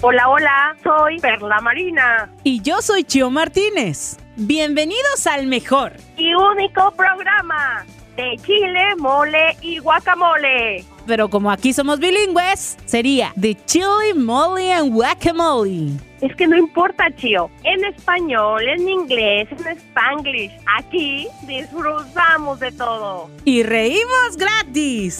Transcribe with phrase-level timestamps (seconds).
[0.00, 2.30] Hola, hola, soy Perla Marina.
[2.44, 4.16] Y yo soy Chio Martínez.
[4.36, 10.84] Bienvenidos al mejor y único programa de chile, mole y guacamole.
[11.04, 15.88] Pero como aquí somos bilingües, sería de chili, mole and guacamole.
[16.20, 17.50] Es que no importa, Chio.
[17.64, 20.52] En español, en inglés, en spanglish.
[20.78, 23.28] Aquí disfrutamos de todo.
[23.44, 25.18] Y reímos gratis.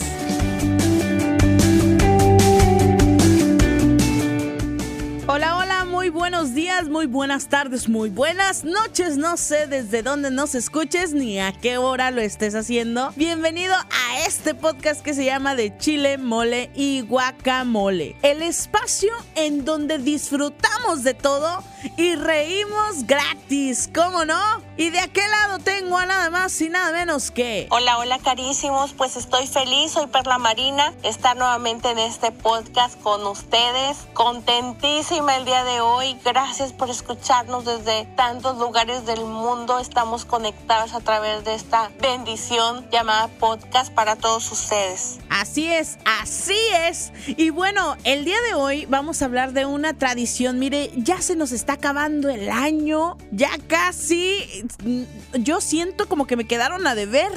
[5.31, 9.15] Hola, hola, muy buenos días, muy buenas tardes, muy buenas noches.
[9.15, 13.13] No sé desde dónde nos escuches ni a qué hora lo estés haciendo.
[13.15, 18.15] Bienvenido a este podcast que se llama De Chile, Mole y Guacamole.
[18.23, 21.63] El espacio en donde disfrutamos de todo
[21.97, 24.39] y reímos gratis, ¿cómo no?
[24.77, 27.67] Y de aquel lado tengo a nada más y nada menos que...
[27.71, 33.25] Hola, hola carísimos, pues estoy feliz, soy Perla Marina, estar nuevamente en este podcast con
[33.27, 36.17] ustedes, contentísima el día de hoy.
[36.23, 39.79] Gracias por escucharnos desde tantos lugares del mundo.
[39.79, 45.19] Estamos conectados a través de esta bendición llamada podcast para todos ustedes.
[45.29, 46.57] Así es, así
[46.87, 47.11] es.
[47.27, 50.59] Y bueno, el día de hoy vamos a hablar de una tradición.
[50.59, 53.17] Mire, ya se nos está acabando el año.
[53.31, 54.65] Ya casi.
[55.33, 57.31] Yo siento como que me quedaron a deber.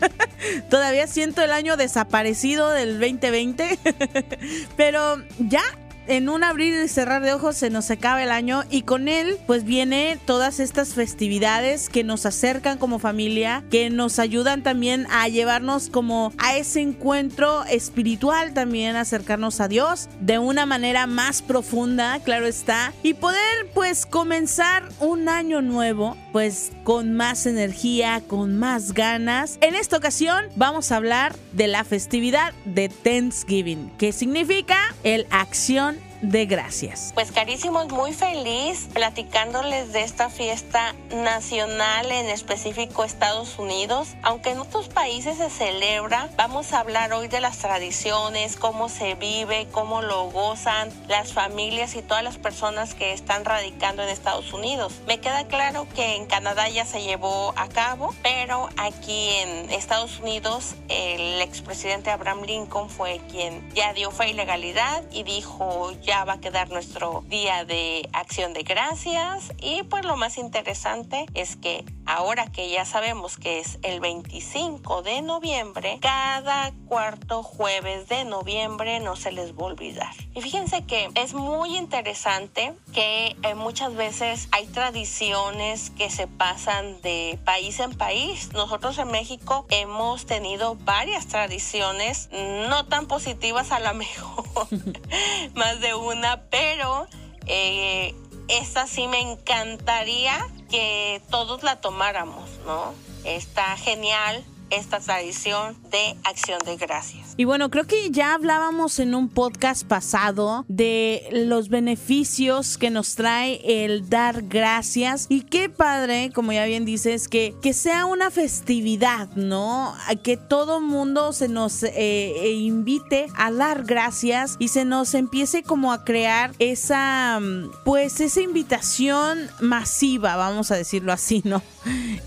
[0.70, 3.78] Todavía siento el año desaparecido del 2020.
[4.76, 5.62] Pero ya
[6.06, 9.36] en un abrir y cerrar de ojos se nos acaba el año y con él
[9.46, 15.28] pues viene todas estas festividades que nos acercan como familia, que nos ayudan también a
[15.28, 22.18] llevarnos como a ese encuentro espiritual también, acercarnos a Dios de una manera más profunda,
[22.20, 28.92] claro está, y poder pues comenzar un año nuevo pues con más energía, con más
[28.92, 29.58] ganas.
[29.60, 35.99] En esta ocasión vamos a hablar de la festividad de Thanksgiving, que significa el acción
[36.22, 37.12] de gracias.
[37.14, 44.08] Pues carísimos, muy feliz platicándoles de esta fiesta nacional, en específico Estados Unidos.
[44.22, 49.14] Aunque en otros países se celebra, vamos a hablar hoy de las tradiciones, cómo se
[49.14, 54.52] vive, cómo lo gozan las familias y todas las personas que están radicando en Estados
[54.52, 55.00] Unidos.
[55.06, 60.18] Me queda claro que en Canadá ya se llevó a cabo, pero aquí en Estados
[60.20, 66.09] Unidos el expresidente Abraham Lincoln fue quien ya dio fe y legalidad y dijo ya
[66.10, 69.52] va a quedar nuestro día de acción de gracias.
[69.62, 75.02] Y pues lo más interesante es que ahora que ya sabemos que es el 25
[75.02, 80.12] de noviembre, cada cuarto jueves de noviembre no se les va a olvidar.
[80.34, 87.00] Y fíjense que es muy interesante que eh, muchas veces hay tradiciones que se pasan
[87.02, 88.50] de país en país.
[88.54, 92.28] Nosotros en México hemos tenido varias tradiciones
[92.68, 94.66] no tan positivas a lo mejor,
[95.54, 97.06] más de una, pero
[97.46, 98.14] eh,
[98.50, 102.94] esta sí me encantaría que todos la tomáramos, ¿no?
[103.24, 107.29] Está genial esta tradición de acción de gracias.
[107.40, 113.14] Y bueno, creo que ya hablábamos en un podcast pasado de los beneficios que nos
[113.14, 118.30] trae el dar gracias y qué padre, como ya bien dices, que, que sea una
[118.30, 119.94] festividad, ¿no?
[120.22, 125.62] Que todo mundo se nos eh, eh, invite a dar gracias y se nos empiece
[125.62, 127.40] como a crear esa,
[127.86, 131.62] pues esa invitación masiva, vamos a decirlo así, ¿no?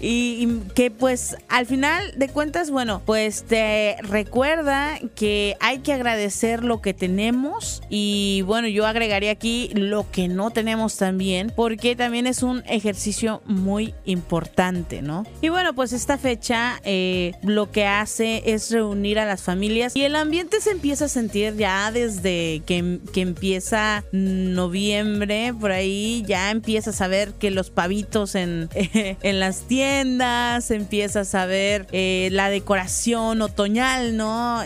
[0.01, 5.93] Y, y que pues al final de cuentas, bueno, pues te recuerda que hay que
[5.93, 11.95] agradecer lo que tenemos y bueno, yo agregaría aquí lo que no tenemos también, porque
[11.95, 15.25] también es un ejercicio muy importante, ¿no?
[15.41, 20.03] Y bueno, pues esta fecha eh, lo que hace es reunir a las familias y
[20.03, 26.51] el ambiente se empieza a sentir ya desde que, que empieza noviembre, por ahí ya
[26.51, 32.49] empiezas a ver que los pavitos en, en las tiendas, empiezas a ver eh, la
[32.49, 34.63] decoración otoñal, ¿no?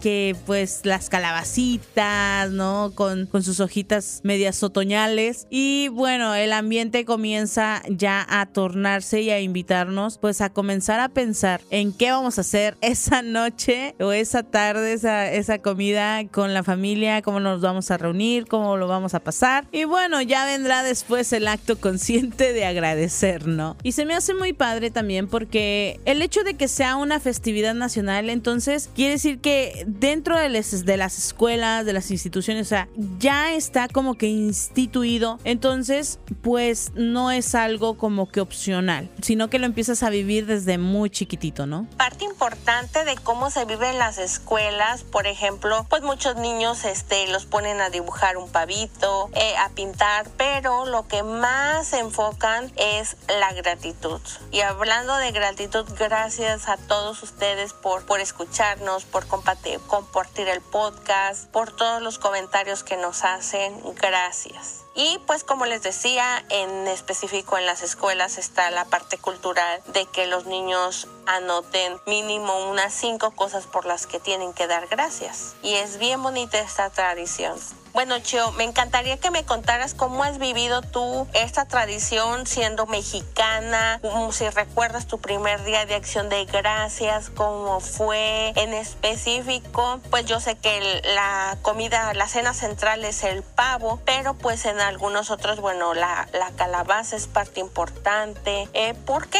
[0.00, 2.92] Que pues las calabacitas, ¿no?
[2.94, 5.46] Con, con sus hojitas medias otoñales.
[5.50, 11.08] Y bueno, el ambiente comienza ya a tornarse y a invitarnos pues a comenzar a
[11.08, 16.54] pensar en qué vamos a hacer esa noche o esa tarde, esa, esa comida con
[16.54, 19.66] la familia, cómo nos vamos a reunir, cómo lo vamos a pasar.
[19.72, 23.76] Y bueno, ya vendrá después el acto consciente de agradecer, ¿no?
[23.82, 27.74] Y se me hace muy padre también porque el hecho de que sea una festividad
[27.74, 29.51] nacional, entonces quiere decir que
[29.86, 32.88] dentro de, las escuelas, de las instituciones, o sea,
[33.18, 39.58] ya está como que instituido, entonces pues no es algo como que opcional, sino que
[39.58, 41.86] lo empiezas a vivir desde muy chiquitito, ¿no?
[41.96, 47.26] Parte importante de cómo se vive en las escuelas, por ejemplo, pues muchos niños este,
[47.28, 52.72] los ponen a dibujar un pavito, eh, a pintar, pero lo que más se enfocan
[52.76, 54.20] es la gratitud.
[54.50, 59.41] Y hablando de gratitud, gracias a todos ustedes por, por escucharnos, por compartir,
[59.86, 63.82] compartir el podcast, por todos los comentarios que nos hacen.
[63.94, 64.81] Gracias.
[64.94, 70.06] Y pues como les decía, en específico en las escuelas está la parte cultural de
[70.06, 75.54] que los niños anoten mínimo unas cinco cosas por las que tienen que dar gracias.
[75.62, 77.58] Y es bien bonita esta tradición.
[77.92, 84.00] Bueno, Chio, me encantaría que me contaras cómo has vivido tú esta tradición siendo mexicana,
[84.30, 90.00] si recuerdas tu primer día de acción de gracias, cómo fue en específico.
[90.08, 94.80] Pues yo sé que la comida, la cena central es el pavo, pero pues en
[94.82, 99.38] algunos otros, bueno, la, calabaza es parte importante, eh, porque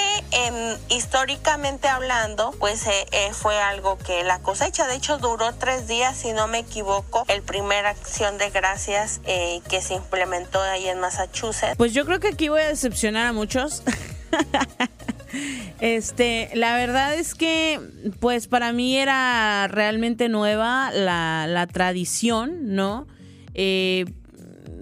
[0.88, 6.16] históricamente hablando, pues eh, eh, fue algo que la cosecha, de hecho, duró tres días,
[6.16, 11.76] si no me equivoco, el primer acción de gracias que se implementó ahí en Massachusetts.
[11.76, 13.82] Pues yo creo que aquí voy a decepcionar a muchos.
[15.80, 17.80] Este, la verdad es que,
[18.20, 23.06] pues para mí era realmente nueva la, la tradición, ¿no?
[23.54, 24.04] Eh,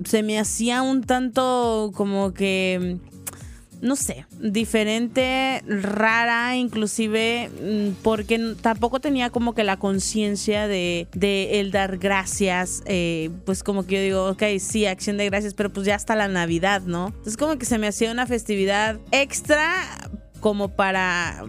[0.05, 2.99] se me hacía un tanto como que
[3.81, 11.71] no sé, diferente, rara, inclusive mm, porque tampoco tenía como que la conciencia de, el
[11.71, 15.87] dar gracias, eh, pues como que yo digo, ok, sí, acción de gracias, pero pues
[15.87, 17.09] ya hasta la Navidad, ¿no?
[17.09, 19.73] Entonces como que se me hacía una festividad extra
[20.41, 21.45] como para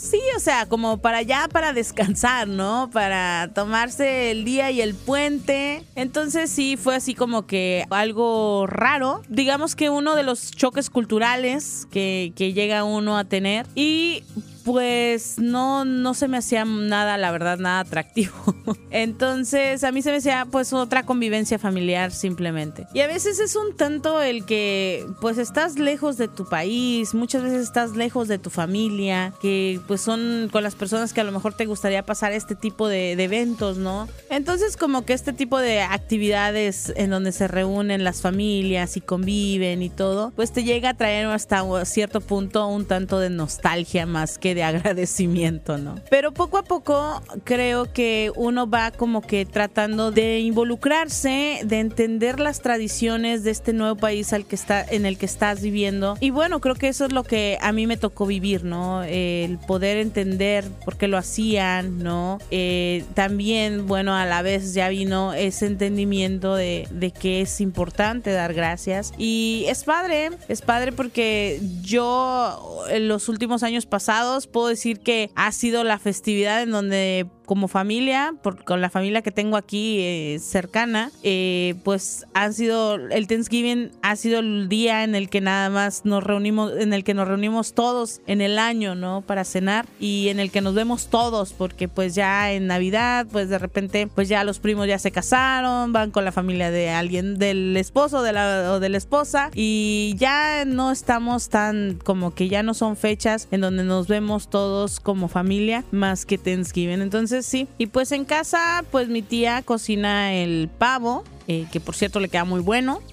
[0.00, 2.88] Sí, o sea, como para ya para descansar, ¿no?
[2.90, 5.84] Para tomarse el día y el puente.
[5.94, 9.20] Entonces sí, fue así como que algo raro.
[9.28, 13.66] Digamos que uno de los choques culturales que, que llega uno a tener.
[13.74, 14.24] Y
[14.64, 18.32] pues no, no se me hacía nada, la verdad, nada atractivo.
[18.90, 22.86] Entonces, a mí se me hacía pues otra convivencia familiar simplemente.
[22.94, 27.42] Y a veces es un tanto el que pues estás lejos de tu país, muchas
[27.42, 31.32] veces estás lejos de tu familia, que pues son con las personas que a lo
[31.32, 34.08] mejor te gustaría pasar este tipo de, eventos, ¿no?
[34.30, 39.82] Entonces, como que este tipo de actividades en donde se reúnen las familias y conviven
[39.82, 44.38] y todo, pues te llega a traer hasta cierto punto un tanto de nostalgia más
[44.38, 45.96] que de agradecimiento, ¿no?
[46.10, 52.40] Pero poco a poco creo que uno va como que tratando de involucrarse, de entender
[52.40, 56.16] las tradiciones de este nuevo país al que está, en el que estás viviendo.
[56.20, 59.02] Y bueno, creo que eso es lo que a mí me tocó vivir, ¿no?
[59.02, 62.38] El poder entender por qué lo hacían, ¿no?
[62.50, 68.32] Eh, también, bueno, a la vez ya vino ese entendimiento de, de que es importante
[68.32, 69.12] dar gracias.
[69.18, 75.30] Y es padre, es padre porque yo en los últimos años pasados puedo decir que
[75.34, 78.32] ha sido la festividad en donde como familia,
[78.64, 84.14] con la familia que tengo aquí eh, cercana, eh, pues ha sido, el Thanksgiving ha
[84.14, 87.72] sido el día en el que nada más nos reunimos, en el que nos reunimos
[87.74, 89.22] todos en el año, ¿no?
[89.22, 93.48] Para cenar y en el que nos vemos todos, porque pues ya en Navidad, pues
[93.48, 97.36] de repente, pues ya los primos ya se casaron, van con la familia de alguien,
[97.36, 102.62] del esposo de o de la esposa y ya no estamos tan como que ya
[102.62, 107.00] no son fechas en donde nos vemos todos como familia más que Thanksgiving.
[107.00, 107.68] Entonces, sí.
[107.78, 111.24] Y pues en casa, pues mi tía cocina el pavo.
[111.48, 113.00] Eh, que por cierto le queda muy bueno.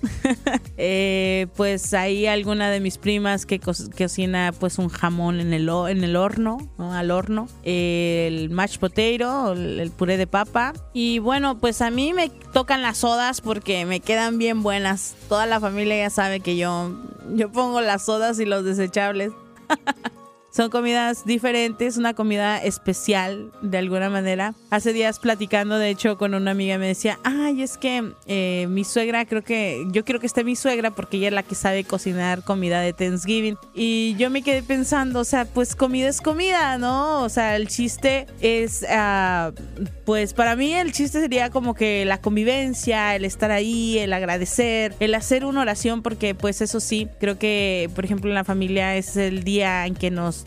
[0.80, 6.04] Eh, pues ahí alguna de mis primas que, cocina pues un jamón en el, en
[6.04, 7.48] el horno, al horno.
[7.64, 10.74] el mashed potato, el, el, puré de papa.
[10.94, 15.16] Y bueno, pues a mí me tocan las sodas porque me quedan bien buenas.
[15.30, 16.96] Toda la familia ya sabe que yo,
[17.34, 19.32] yo pongo las sodas y los desechables.
[20.58, 24.56] Son comidas diferentes, una comida especial de alguna manera.
[24.72, 28.84] Hace días platicando, de hecho, con una amiga me decía, ay, es que eh, mi
[28.84, 31.84] suegra, creo que, yo quiero que esté mi suegra porque ella es la que sabe
[31.84, 33.56] cocinar comida de Thanksgiving.
[33.76, 37.22] Y yo me quedé pensando, o sea, pues comida es comida, ¿no?
[37.22, 39.54] O sea, el chiste es, uh,
[40.06, 44.96] pues para mí el chiste sería como que la convivencia, el estar ahí, el agradecer,
[45.00, 48.96] el hacer una oración, porque pues eso sí, creo que, por ejemplo, en la familia
[48.96, 50.47] es el día en que nos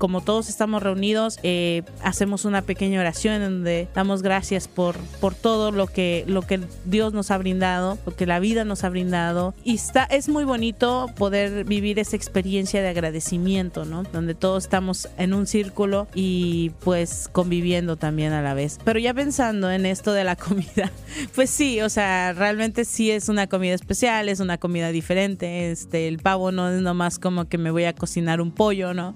[0.00, 5.72] como todos estamos reunidos, eh, hacemos una pequeña oración donde damos gracias por, por todo
[5.72, 9.54] lo que, lo que Dios nos ha brindado, lo que la vida nos ha brindado.
[9.62, 14.04] Y está, es muy bonito poder vivir esa experiencia de agradecimiento, ¿no?
[14.04, 18.78] Donde todos estamos en un círculo y pues conviviendo también a la vez.
[18.82, 20.90] Pero ya pensando en esto de la comida,
[21.34, 25.70] pues sí, o sea, realmente sí es una comida especial, es una comida diferente.
[25.70, 29.14] Este, el pavo no es nomás como que me voy a cocinar un pollo, ¿no?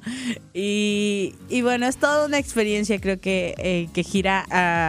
[0.52, 0.73] Y,
[1.48, 4.40] y bueno, es toda una experiencia, creo que, eh, que gira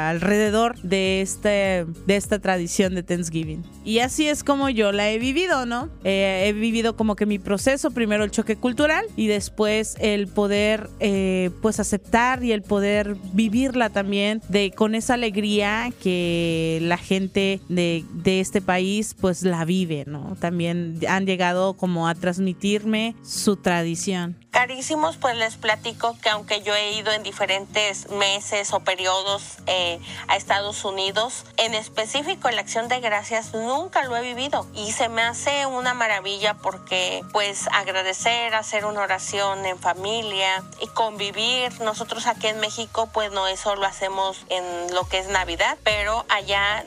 [0.10, 3.64] alrededor de, este, de esta tradición de Thanksgiving.
[3.84, 5.90] Y así es como yo la he vivido, ¿no?
[6.04, 10.90] Eh, he vivido como que mi proceso, primero el choque cultural y después el poder,
[11.00, 17.60] eh, pues, aceptar y el poder vivirla también de con esa alegría que la gente
[17.70, 20.36] de, de este país, pues, la vive, ¿no?
[20.40, 24.36] También han llegado como a transmitirme su tradición.
[24.50, 25.75] Carísimos, pues les platico
[26.22, 31.74] que aunque yo he ido en diferentes meses o periodos eh, a Estados Unidos, en
[31.74, 35.94] específico en la acción de gracias nunca lo he vivido y se me hace una
[35.94, 41.80] maravilla porque pues agradecer, hacer una oración en familia y convivir.
[41.82, 46.26] Nosotros aquí en México pues no eso lo hacemos en lo que es Navidad, pero
[46.30, 46.84] allá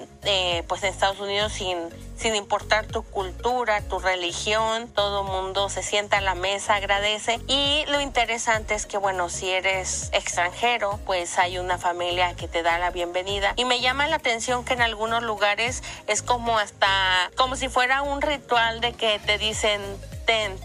[0.66, 6.18] pues en Estados Unidos sin sin importar tu cultura, tu religión, todo mundo se sienta
[6.18, 7.38] a la mesa, agradece.
[7.46, 12.64] Y lo interesante es que bueno, si eres extranjero, pues hay una familia que te
[12.64, 13.54] da la bienvenida.
[13.56, 16.88] Y me llama la atención que en algunos lugares es como hasta
[17.36, 19.80] como si fuera un ritual de que te dicen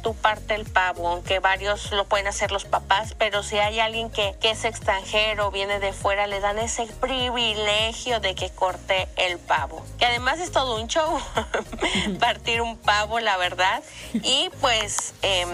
[0.02, 4.10] tu parte el pavo, aunque varios lo pueden hacer los papás, pero si hay alguien
[4.10, 9.40] que, que es extranjero, viene de fuera, le dan ese privilegio de que corte el
[9.40, 9.86] pavo.
[10.00, 11.18] Que además es todo un show,
[12.20, 13.82] partir un pavo, la verdad.
[14.14, 15.46] Y pues, eh,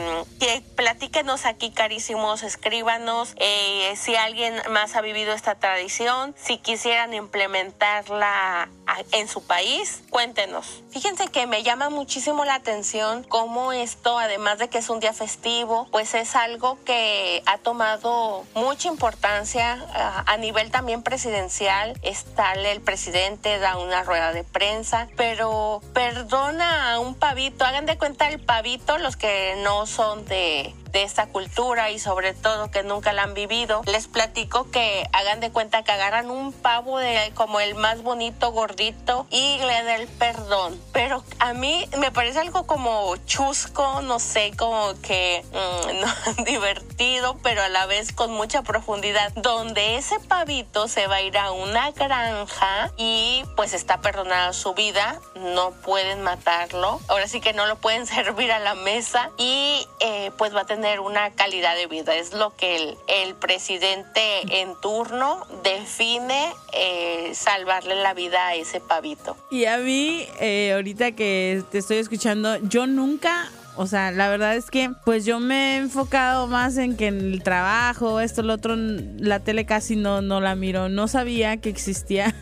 [0.75, 8.69] platíquenos aquí, carísimos, escríbanos eh, si alguien más ha vivido esta tradición, si quisieran implementarla
[9.11, 10.83] en su país, cuéntenos.
[10.89, 13.71] Fíjense que me llama muchísimo la atención cómo
[14.05, 19.85] además de que es un día festivo, pues es algo que ha tomado mucha importancia
[19.93, 21.99] ah, a, nivel también presidencial.
[22.01, 27.97] Está el presidente, da una rueda de prensa, pero perdona a un pavito, hagan de
[27.97, 32.84] cuenta el pavito los que no son de, de esta cultura y sobre todo que
[32.84, 37.31] nunca la han vivido, les platico que hagan de cuenta que agarran un pavo de
[37.36, 40.79] como el más bonito gordito y le den perdón.
[40.93, 47.62] Pero a mí me parece algo como chusco, no sé, como que mm, divertido, pero
[47.62, 51.91] a la vez con mucha profundidad, donde ese pavito se va a ir a una
[51.91, 57.77] granja y pues está perdonada su vida, no pueden matarlo, ahora sí que no lo
[57.77, 61.88] pueden servir a la mesa y eh, pues va a tener tener una calidad de
[61.88, 62.15] vida.
[62.15, 64.21] Es lo que el, el presidente
[64.62, 69.36] en turno define eh, salvarle la vida a ese pavito.
[69.51, 74.55] Y a mí, eh, ahorita que te estoy escuchando, yo nunca o sea, la verdad
[74.55, 78.53] es que pues yo me he enfocado más en que en el trabajo, esto, lo
[78.53, 80.89] otro, la tele casi no, no la miro.
[80.89, 82.36] No sabía que existía,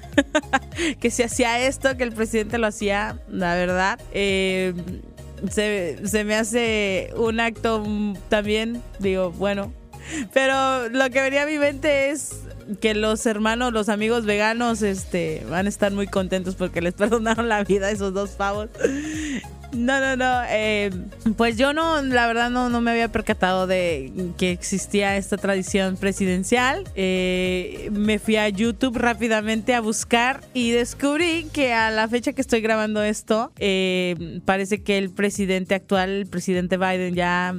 [1.00, 4.00] que se hacía esto, que el presidente lo hacía, la verdad.
[4.13, 4.74] Eh,
[5.50, 7.84] se, me hace un acto
[8.29, 9.74] también, digo, bueno.
[10.34, 12.41] Pero lo que venía a mi mente es
[12.82, 17.50] que los hermanos, los amigos veganos, este, van a estar muy contentos porque les perdonaron
[17.50, 18.70] la vida a esos dos pavos.
[19.74, 20.41] No, no, no.
[20.50, 20.91] Eh,
[21.36, 25.97] pues yo no, la verdad no, no me había percatado de que existía esta tradición
[25.97, 26.86] presidencial.
[26.95, 32.41] Eh, me fui a YouTube rápidamente a buscar y descubrí que a la fecha que
[32.41, 37.55] estoy grabando esto, eh, parece que el presidente actual, el presidente Biden, ya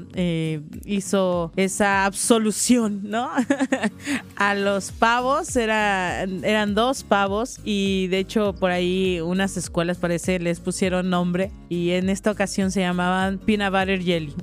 [0.84, 3.30] hizo esa absolución, ¿no?
[4.36, 10.38] a los pavos, era, eran dos pavos y de hecho por ahí unas escuelas parece
[10.38, 14.34] les pusieron nombre y en esta ocasión se llamaban peanut butter jelly.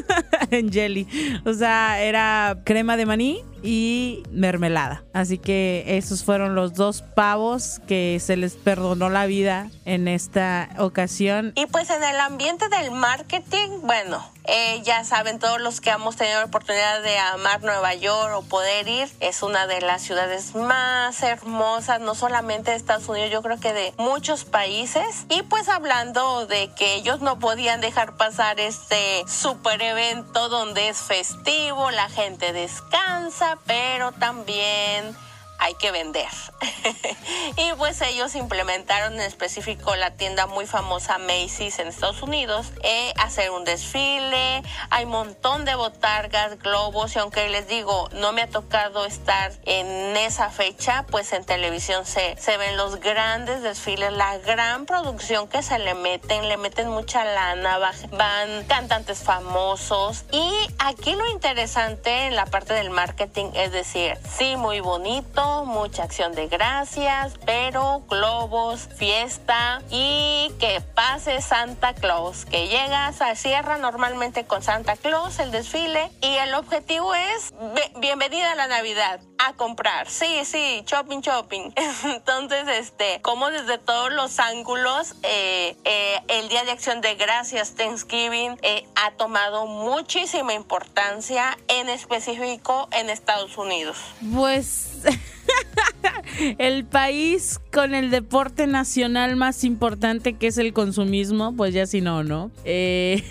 [0.50, 1.06] en jelly.
[1.44, 5.04] O sea, era crema de maní y mermelada.
[5.12, 10.70] Así que esos fueron los dos pavos que se les perdonó la vida en esta
[10.78, 11.52] ocasión.
[11.56, 16.16] Y pues en el ambiente del marketing, bueno, eh, ya saben, todos los que hemos
[16.16, 20.54] tenido la oportunidad de amar Nueva York o poder ir, es una de las ciudades
[20.54, 25.26] más hermosas, no solamente de Estados Unidos, yo creo que de muchos países.
[25.28, 30.96] Y pues hablando de que ellos no podían dejar pasar este super evento donde es
[30.96, 35.14] festivo, la gente descansa, pero también
[35.58, 36.28] hay que vender.
[37.56, 43.12] y pues ellos implementaron en específico la tienda muy famosa Macy's en Estados Unidos, eh,
[43.16, 48.42] hacer un desfile, hay un montón de botargas, globos, y aunque les digo, no me
[48.42, 54.12] ha tocado estar en esa fecha, pues en televisión se, se ven los grandes desfiles,
[54.12, 57.78] la gran producción que se le meten, le meten mucha lana,
[58.12, 64.56] van cantantes famosos y aquí lo interesante en la parte del marketing es decir, sí,
[64.56, 72.68] muy bonito, mucha acción de gracias, pero globos, fiesta y que pase Santa Claus, que
[72.68, 77.52] llegas a cierra normalmente con Santa Claus el desfile y el objetivo es
[78.00, 80.08] bienvenida a la Navidad a comprar.
[80.10, 81.72] Sí, sí, shopping, shopping.
[82.04, 87.74] Entonces, este, como desde todos los ángulos, eh, eh, el Día de Acción de Gracias,
[87.74, 93.96] Thanksgiving, eh, ha tomado muchísima importancia, en específico en Estados Unidos.
[94.34, 94.90] Pues
[96.58, 102.00] el país con el deporte nacional más importante que es el consumismo, pues ya si
[102.00, 102.50] no, ¿no?
[102.64, 103.22] Eh,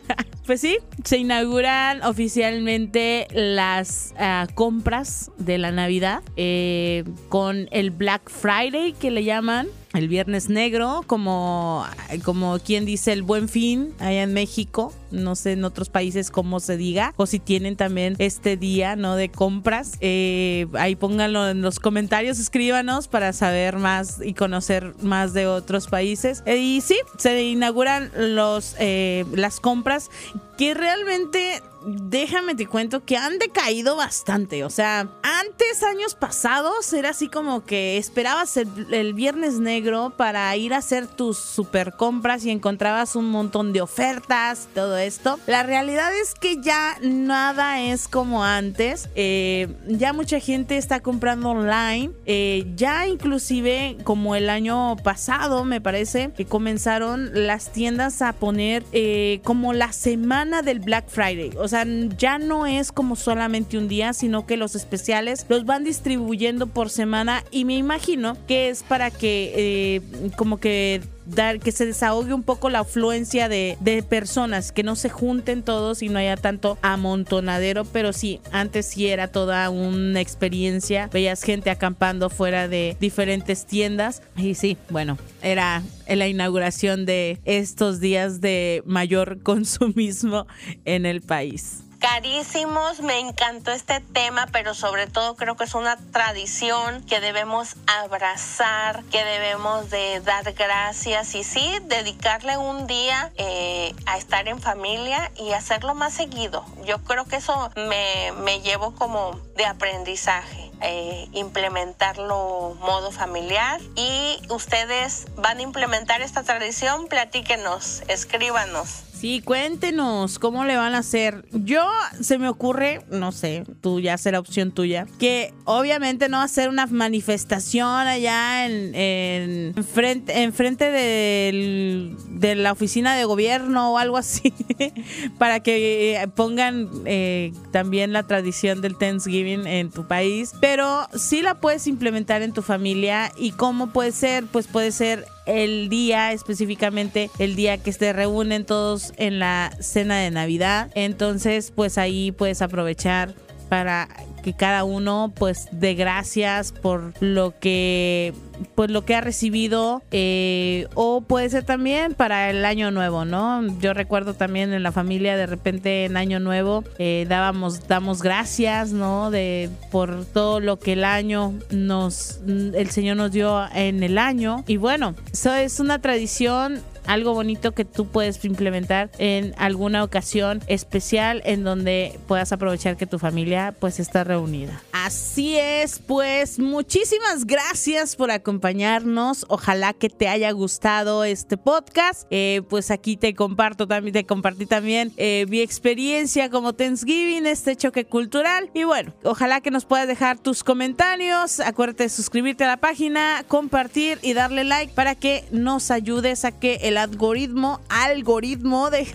[0.46, 8.30] pues sí, se inauguran oficialmente las ah, compras de la Navidad eh, con el Black
[8.30, 11.86] Friday que le llaman el Viernes Negro, como,
[12.22, 14.92] como quien dice el Buen Fin allá en México.
[15.10, 19.16] No sé en otros países cómo se diga, o si tienen también este día, ¿no?
[19.16, 19.96] De compras.
[20.00, 25.86] Eh, ahí pónganlo en los comentarios, escríbanos para saber más y conocer más de otros
[25.86, 26.42] países.
[26.46, 30.10] Eh, y sí, se inauguran los, eh, las compras
[30.56, 34.64] que realmente déjame te cuento que han decaído bastante.
[34.64, 40.74] O sea, antes, años pasados, era así como que esperabas el, viernes negro para ir
[40.74, 45.38] a hacer tus super compras y encontrabas un montón de ofertas, todo esto.
[45.46, 49.08] La realidad es que ya nada es como antes.
[49.14, 52.10] Eh, ya mucha gente está comprando online.
[52.26, 58.84] Eh, ya inclusive como el año pasado, me parece, que comenzaron las tiendas a poner
[58.92, 61.50] eh, como la semana del Black Friday.
[61.58, 61.84] O sea,
[62.16, 66.90] ya no es como solamente un día, sino que los especiales los van distribuyendo por
[66.90, 70.02] semana y me imagino que es para que
[70.36, 74.96] como que dar que se desahogue un poco la afluencia de, de, personas, que no
[74.96, 80.20] se junten todos y no haya tanto amontonadero, pero sí, antes sí era toda una
[80.20, 84.22] experiencia, veías gente acampando fuera de diferentes tiendas.
[84.36, 90.46] Y sí, bueno, era la inauguración de estos días de mayor consumismo
[90.84, 93.00] en el país carísimos.
[93.00, 99.02] Me encantó este tema, pero sobre todo creo que es una tradición que debemos abrazar,
[99.04, 105.30] que debemos de dar gracias y sí, dedicarle un día eh, a estar en familia
[105.36, 106.64] y hacerlo más seguido.
[106.84, 110.70] Yo creo que eso me, me llevo como de aprendizaje.
[110.82, 119.06] Eh, implementarlo modo familiar y ustedes van a implementar esta tradición, platíquenos, escríbanos.
[119.18, 121.46] Sí, cuéntenos cómo le van a hacer.
[121.52, 121.88] Yo
[122.20, 126.86] se me ocurre, no sé, tú ya será opción tuya, que obviamente no ser una
[126.86, 134.52] manifestación allá en, en, frente, en frente de la oficina de gobierno o algo así,
[135.38, 141.42] para que eh, pongan eh, también la tradición del Thanksgiving en tu país, pero sí
[141.42, 146.32] la puedes implementar en tu familia y cómo puede ser, pues puede ser el día
[146.32, 150.90] específicamente, el día que se reúnen todos en la cena de Navidad.
[150.96, 153.32] Entonces, pues ahí puedes aprovechar
[153.68, 154.08] para
[154.46, 158.32] que cada uno pues dé gracias por lo que
[158.76, 163.66] pues lo que ha recibido eh, o puede ser también para el año nuevo no
[163.80, 168.92] yo recuerdo también en la familia de repente en año nuevo eh, dábamos damos gracias
[168.92, 174.18] no de por todo lo que el año nos el señor nos dio en el
[174.18, 174.64] año.
[174.66, 180.62] Y bueno eso es una tradición algo bonito que tú puedes implementar en alguna ocasión
[180.66, 184.82] especial en donde puedas aprovechar que tu familia pues está reunida.
[184.92, 189.46] Así es, pues muchísimas gracias por acompañarnos.
[189.48, 192.26] Ojalá que te haya gustado este podcast.
[192.30, 197.76] Eh, pues aquí te comparto también, te compartí también eh, mi experiencia como Thanksgiving, este
[197.76, 198.70] choque cultural.
[198.74, 201.60] Y bueno, ojalá que nos puedas dejar tus comentarios.
[201.60, 206.52] Acuérdate de suscribirte a la página, compartir y darle like para que nos ayudes a
[206.52, 209.06] que el algoritmo, algoritmo de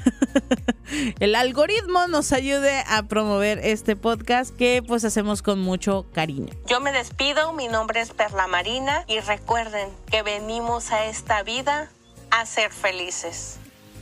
[1.20, 6.54] el algoritmo nos ayude a promover este podcast que pues hacemos con mucho cariño.
[6.68, 11.90] Yo me despido, mi nombre es Perla Marina y recuerden que venimos a esta vida
[12.30, 13.58] a ser felices.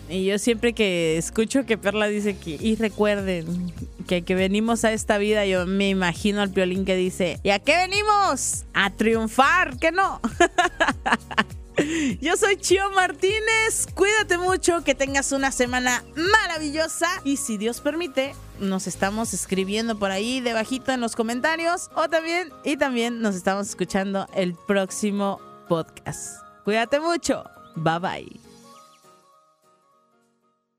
[0.09, 3.71] Y yo siempre que escucho que Perla dice que, y recuerden,
[4.07, 7.59] que, que venimos a esta vida, yo me imagino al piolín que dice, ¿y a
[7.59, 8.65] qué venimos?
[8.73, 10.19] A triunfar, que no.
[12.21, 18.35] Yo soy Chio Martínez, cuídate mucho, que tengas una semana maravillosa y si Dios permite,
[18.59, 23.67] nos estamos escribiendo por ahí debajito en los comentarios o también y también nos estamos
[23.69, 26.41] escuchando el próximo podcast.
[26.63, 27.43] Cuídate mucho.
[27.75, 28.39] Bye bye.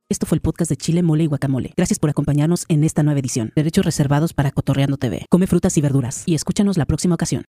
[0.08, 1.72] Esto fue el podcast de Chile, Mole y Guacamole.
[1.76, 3.52] Gracias por acompañarnos en esta nueva edición.
[3.54, 5.26] Derechos reservados para Cotorreando TV.
[5.30, 7.46] Come frutas y verduras y escúchanos la próxima ocasión.